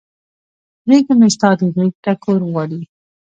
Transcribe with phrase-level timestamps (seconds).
[0.87, 2.81] غیږه مې ستا د غیږ ټکور غواړي